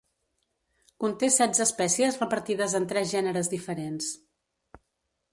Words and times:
Conté 1.03 1.27
setze 1.35 1.61
espècies 1.65 2.17
repartides 2.21 2.75
en 2.79 2.87
tres 2.93 3.11
gèneres 3.11 3.51
diferents. 3.53 4.09